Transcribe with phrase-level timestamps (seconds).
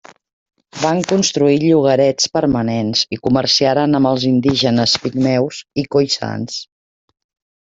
[0.83, 6.59] Van construir llogarets permanents, i comerciaren amb els indígenes pigmeus i khoisans.